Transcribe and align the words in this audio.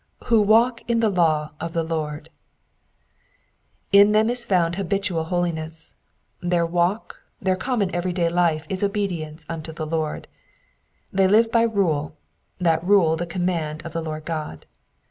TFA<? 0.23 0.47
fcalk 0.47 0.81
in 0.87 0.99
the 0.99 1.11
law 1.11 1.51
of 1.59 1.73
the 1.73 1.83
Lord." 1.83 2.31
In 3.91 4.13
them 4.13 4.31
is 4.31 4.45
found 4.45 4.75
habitual 4.77 5.25
holiness. 5.25 5.95
Their 6.41 6.65
walk, 6.65 7.17
their 7.39 7.55
common 7.55 7.93
everyday 7.93 8.27
life 8.27 8.65
is 8.67 8.81
obedience 8.81 9.45
unto 9.47 9.71
the 9.71 9.85
Lord. 9.85 10.27
They 11.13 11.27
live 11.27 11.51
by 11.51 11.61
rule, 11.61 12.17
that 12.59 12.83
rule 12.83 13.15
the 13.15 13.27
conmiand 13.27 13.85
of 13.85 13.93
the 13.93 14.01
Lord 14.01 14.25
God. 14.25 14.65